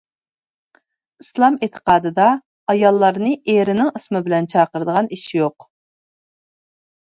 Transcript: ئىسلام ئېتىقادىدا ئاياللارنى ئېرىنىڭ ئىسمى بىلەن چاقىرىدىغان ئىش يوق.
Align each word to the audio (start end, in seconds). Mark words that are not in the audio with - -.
ئىسلام 1.23 1.59
ئېتىقادىدا 1.67 2.25
ئاياللارنى 2.75 3.35
ئېرىنىڭ 3.55 3.95
ئىسمى 4.01 4.25
بىلەن 4.31 4.51
چاقىرىدىغان 4.57 5.15
ئىش 5.21 5.31
يوق. 5.41 5.73